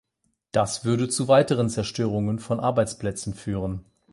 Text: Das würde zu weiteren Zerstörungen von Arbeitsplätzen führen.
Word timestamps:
Das 0.51 0.83
würde 0.83 1.09
zu 1.09 1.27
weiteren 1.27 1.69
Zerstörungen 1.69 2.39
von 2.39 2.59
Arbeitsplätzen 2.59 3.35
führen. 3.35 3.85